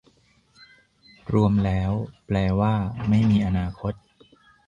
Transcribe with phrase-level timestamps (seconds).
[1.33, 1.91] รวมแล้ว
[2.27, 2.73] แปลว่า
[3.09, 3.93] ไม่มีอนาคต